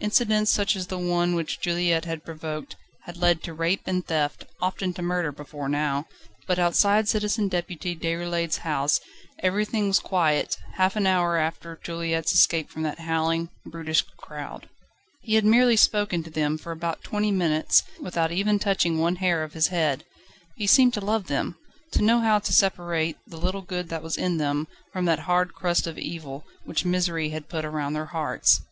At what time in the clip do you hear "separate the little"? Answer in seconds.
22.52-23.62